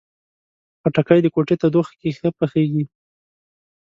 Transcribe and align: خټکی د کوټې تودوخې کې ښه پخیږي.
خټکی 0.81 1.19
د 1.23 1.27
کوټې 1.33 1.55
تودوخې 1.61 1.95
کې 2.01 2.09
ښه 2.17 2.29
پخیږي. 2.39 2.83